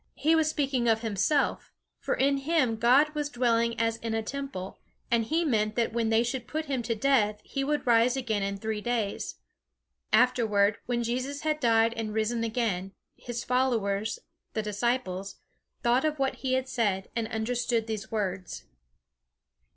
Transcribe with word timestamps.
He 0.15 0.35
was 0.35 0.49
speaking 0.49 0.87
of 0.89 1.01
himself, 1.01 1.71
for 1.99 2.15
in 2.15 2.37
him 2.37 2.75
God 2.75 3.13
was 3.13 3.29
dwelling 3.29 3.79
as 3.79 3.97
in 3.97 4.15
a 4.15 4.23
temple, 4.23 4.79
and 5.11 5.25
he 5.25 5.45
meant 5.45 5.75
that 5.75 5.93
when 5.93 6.09
they 6.09 6.23
should 6.23 6.47
put 6.47 6.65
him 6.65 6.81
to 6.81 6.95
death, 6.95 7.39
he 7.43 7.63
would 7.63 7.85
rise 7.85 8.17
again 8.17 8.41
in 8.41 8.57
three 8.57 8.81
days. 8.81 9.35
Afterward, 10.11 10.77
when 10.87 11.03
Jesus 11.03 11.41
had 11.41 11.59
died 11.59 11.93
and 11.93 12.15
risen 12.15 12.43
again, 12.43 12.93
his 13.15 13.43
followers, 13.43 14.17
the 14.53 14.63
disciples, 14.63 15.35
thought 15.83 16.03
of 16.03 16.17
what 16.17 16.37
he 16.37 16.53
had 16.53 16.67
said, 16.67 17.09
and 17.15 17.27
understood 17.27 17.85
these 17.85 18.09
words. 18.09 18.63